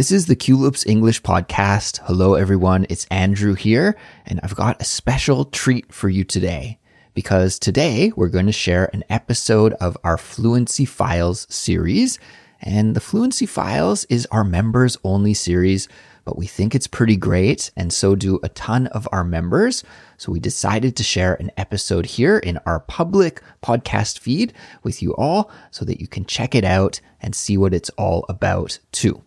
[0.00, 2.00] This is the Culips English podcast.
[2.04, 2.86] Hello, everyone.
[2.88, 6.78] It's Andrew here, and I've got a special treat for you today
[7.12, 12.18] because today we're going to share an episode of our Fluency Files series.
[12.62, 15.86] And the Fluency Files is our members only series,
[16.24, 19.84] but we think it's pretty great, and so do a ton of our members.
[20.16, 25.14] So we decided to share an episode here in our public podcast feed with you
[25.16, 29.22] all so that you can check it out and see what it's all about too.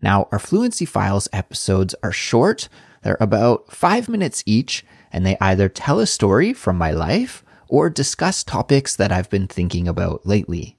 [0.00, 2.68] Now, our Fluency Files episodes are short.
[3.02, 7.90] They're about five minutes each, and they either tell a story from my life or
[7.90, 10.78] discuss topics that I've been thinking about lately.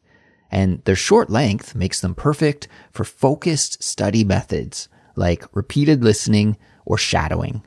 [0.51, 6.97] And their short length makes them perfect for focused study methods like repeated listening or
[6.97, 7.63] shadowing.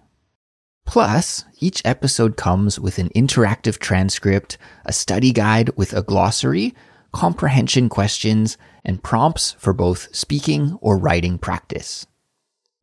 [0.84, 6.74] Plus, each episode comes with an interactive transcript, a study guide with a glossary,
[7.12, 12.06] comprehension questions, and prompts for both speaking or writing practice.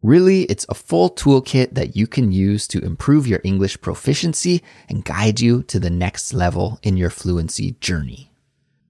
[0.01, 5.03] Really, it's a full toolkit that you can use to improve your English proficiency and
[5.03, 8.31] guide you to the next level in your fluency journey.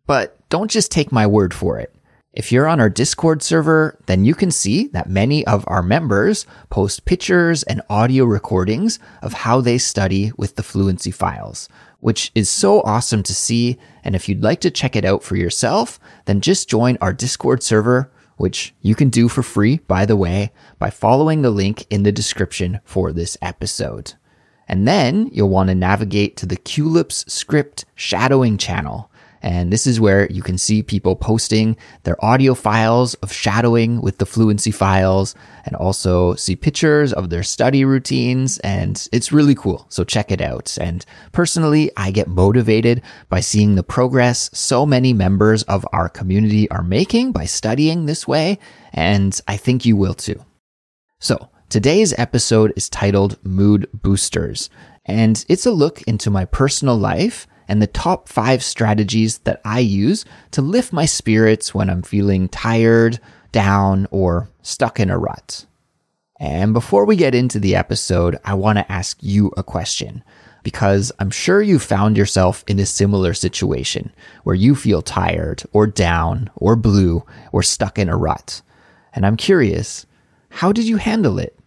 [0.05, 1.95] But don't just take my word for it.
[2.31, 6.45] If you're on our Discord server, then you can see that many of our members
[6.69, 11.67] post pictures and audio recordings of how they study with the fluency files,
[11.99, 13.77] which is so awesome to see.
[14.03, 17.63] And if you'd like to check it out for yourself, then just join our Discord
[17.63, 22.03] server, which you can do for free, by the way, by following the link in
[22.03, 24.13] the description for this episode.
[24.67, 29.08] And then you'll want to navigate to the Culips script shadowing channel.
[29.41, 34.17] And this is where you can see people posting their audio files of shadowing with
[34.17, 38.59] the fluency files and also see pictures of their study routines.
[38.59, 39.85] And it's really cool.
[39.89, 40.77] So check it out.
[40.79, 46.69] And personally, I get motivated by seeing the progress so many members of our community
[46.71, 48.59] are making by studying this way.
[48.93, 50.43] And I think you will too.
[51.19, 54.69] So today's episode is titled Mood Boosters.
[55.05, 59.79] And it's a look into my personal life and the top five strategies that I
[59.79, 63.19] use to lift my spirits when I'm feeling tired,
[63.51, 65.65] down, or stuck in a rut.
[66.39, 70.23] And before we get into the episode, I want to ask you a question
[70.63, 74.11] because I'm sure you found yourself in a similar situation
[74.43, 78.61] where you feel tired or down or blue or stuck in a rut.
[79.13, 80.05] And I'm curious,
[80.49, 81.57] how did you handle it?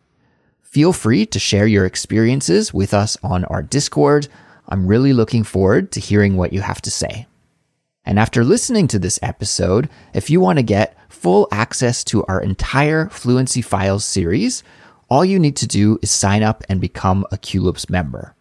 [0.62, 4.26] Feel free to share your experiences with us on our Discord
[4.68, 7.26] I'm really looking forward to hearing what you have to say.
[8.04, 12.40] And after listening to this episode, if you want to get full access to our
[12.40, 14.62] entire Fluency Files series,
[15.08, 18.34] all you need to do is sign up and become a Culips member.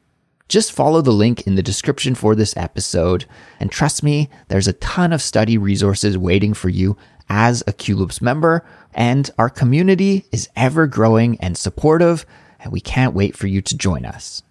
[0.47, 3.25] Just follow the link in the description for this episode,
[3.59, 6.97] and trust me, there's a ton of study resources waiting for you
[7.29, 12.25] as a Culips member, and our community is ever growing and supportive,
[12.59, 14.43] and we can't wait for you to join us.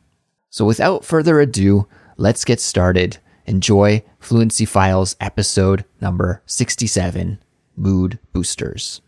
[0.52, 3.18] So without further ado, let's get started.
[3.46, 7.38] Enjoy Fluency Files episode number 67
[7.76, 9.00] Mood Boosters.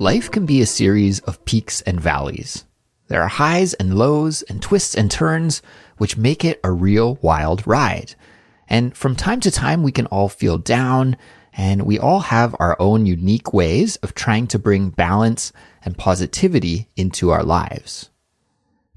[0.00, 2.64] Life can be a series of peaks and valleys.
[3.06, 5.62] There are highs and lows and twists and turns,
[5.98, 8.16] which make it a real wild ride.
[8.68, 11.16] And from time to time, we can all feel down
[11.56, 15.52] and we all have our own unique ways of trying to bring balance
[15.84, 18.10] and positivity into our lives.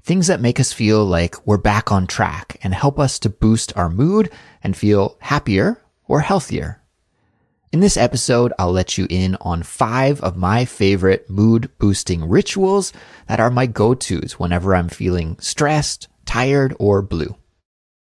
[0.02, 3.76] Things that make us feel like we're back on track and help us to boost
[3.76, 4.30] our mood
[4.62, 6.82] and feel happier or healthier.
[7.70, 12.94] In this episode, I'll let you in on five of my favorite mood boosting rituals
[13.26, 17.36] that are my go-tos whenever I'm feeling stressed, tired, or blue.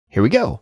[0.08, 0.62] Here we go.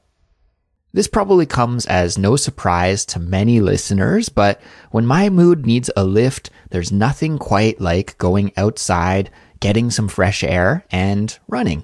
[0.95, 4.61] This probably comes as no surprise to many listeners, but
[4.91, 9.29] when my mood needs a lift, there's nothing quite like going outside,
[9.59, 11.84] getting some fresh air, and running.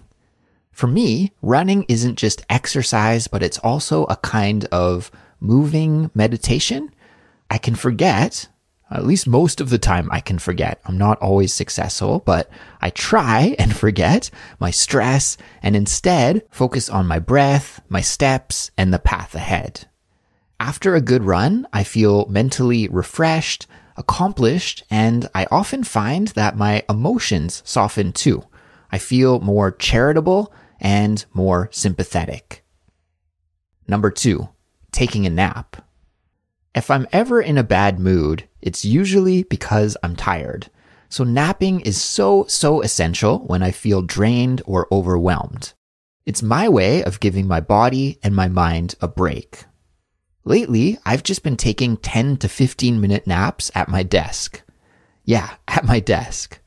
[0.72, 5.12] For me, running isn't just exercise, but it's also a kind of
[5.42, 6.90] moving meditation.
[7.50, 8.48] I can forget
[8.92, 10.82] at least most of the time I can forget.
[10.86, 12.50] I'm not always successful, but
[12.82, 14.30] I try and forget
[14.60, 19.88] my stress and instead focus on my breath, my steps, and the path ahead.
[20.60, 23.66] After a good run, I feel mentally refreshed,
[23.98, 28.44] accomplished, and I often find that my emotions soften too.
[28.92, 32.64] I feel more charitable and more sympathetic.
[33.88, 34.50] Number two,
[34.92, 35.84] taking a nap.
[36.74, 40.70] If I'm ever in a bad mood, it's usually because I'm tired.
[41.10, 45.74] So napping is so, so essential when I feel drained or overwhelmed.
[46.26, 49.66] It's my way of giving my body and my mind a break.
[50.46, 54.62] Lately, I've just been taking 10 to 15 minute naps at my desk.
[55.26, 56.60] Yeah, at my desk.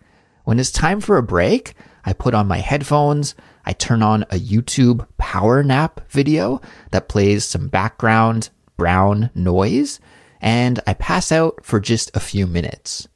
[0.44, 1.74] When it's time for a break,
[2.04, 3.34] I put on my headphones,
[3.64, 6.60] I turn on a YouTube power nap video
[6.90, 10.00] that plays some background brown noise,
[10.40, 13.08] and I pass out for just a few minutes.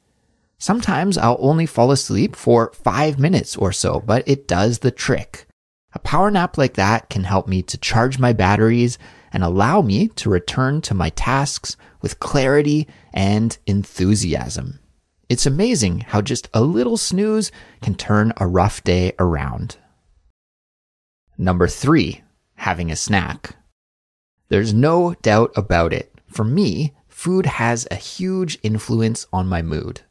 [0.57, 5.45] Sometimes I'll only fall asleep for five minutes or so, but it does the trick.
[5.93, 8.97] A power nap like that can help me to charge my batteries
[9.31, 14.79] and allow me to return to my tasks with clarity and enthusiasm.
[15.29, 17.51] It's amazing how just a little snooze
[17.81, 19.77] can turn a rough day around.
[21.37, 22.23] Number three,
[22.55, 23.55] having a snack.
[24.49, 26.11] There's no doubt about it.
[26.27, 30.01] For me, food has a huge influence on my mood.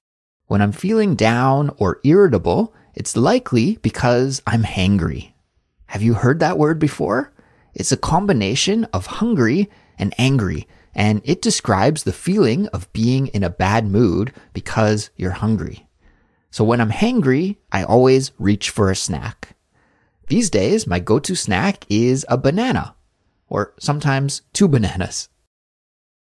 [0.47, 5.33] When I'm feeling down or irritable, it's likely because I'm hangry.
[5.87, 7.33] Have you heard that word before?
[7.75, 9.69] It's a combination of hungry
[9.99, 15.33] and angry, and it describes the feeling of being in a bad mood because you're
[15.33, 15.89] hungry.
[16.51, 19.57] So when I'm hangry, I always reach for a snack.
[20.29, 22.95] These days, my go-to snack is a banana,
[23.49, 25.29] or sometimes two bananas.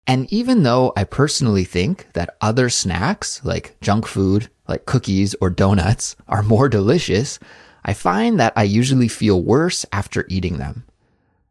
[0.05, 5.49] And even though I personally think that other snacks, like junk food, like cookies or
[5.49, 7.39] donuts, are more delicious,
[7.83, 10.85] I find that I usually feel worse after eating them.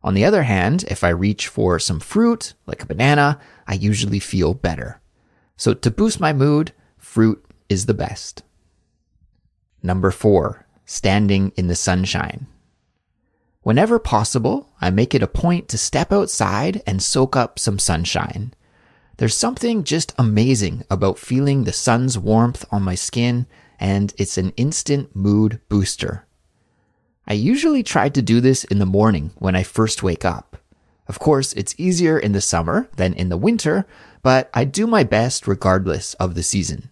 [0.02, 4.20] On the other hand, if I reach for some fruit, like a banana, I usually
[4.20, 5.00] feel better.
[5.56, 8.42] So to boost my mood, fruit is the best.
[9.82, 12.46] Number four, standing in the sunshine.
[13.66, 18.54] Whenever possible, I make it a point to step outside and soak up some sunshine.
[19.16, 23.48] There's something just amazing about feeling the sun's warmth on my skin,
[23.80, 26.28] and it's an instant mood booster.
[27.26, 30.58] I usually try to do this in the morning when I first wake up.
[31.08, 33.84] Of course, it's easier in the summer than in the winter,
[34.22, 36.90] but I do my best regardless of the season.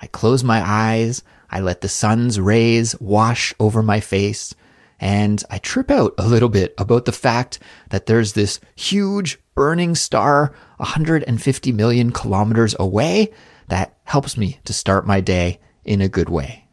[0.00, 4.54] I close my eyes, I let the sun's rays wash over my face,
[5.00, 7.58] and I trip out a little bit about the fact
[7.90, 13.32] that there's this huge burning star 150 million kilometers away
[13.68, 16.68] that helps me to start my day in a good way.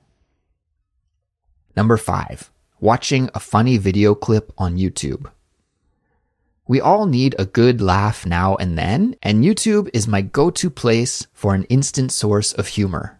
[1.76, 5.32] Number five, watching a funny video clip on YouTube.
[6.68, 11.28] We all need a good laugh now and then, and YouTube is my go-to place
[11.34, 13.20] for an instant source of humor.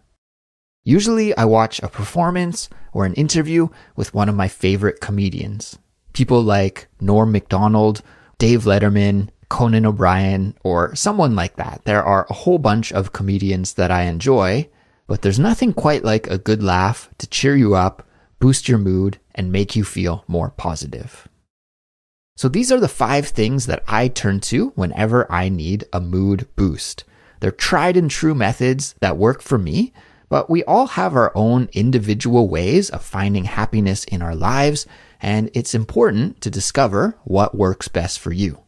[0.84, 5.78] Usually I watch a performance or an interview with one of my favorite comedians.
[6.12, 8.02] People like Norm Macdonald,
[8.38, 11.82] Dave Letterman, Conan O'Brien, or someone like that.
[11.84, 14.68] There are a whole bunch of comedians that I enjoy,
[15.06, 18.06] but there's nothing quite like a good laugh to cheer you up
[18.44, 21.26] boost your mood, and make you feel more positive.
[22.36, 26.46] So these are the five things that I turn to whenever I need a mood
[26.54, 27.04] boost.
[27.40, 29.94] They're tried and true methods that work for me,
[30.28, 34.86] but we all have our own individual ways of finding happiness in our lives,
[35.20, 38.60] and it's important to discover what works best for you.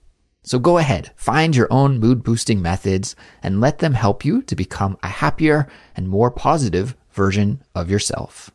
[0.42, 4.54] So go ahead, find your own mood boosting methods and let them help you to
[4.54, 5.66] become a happier
[5.96, 8.52] and more positive version of yourself.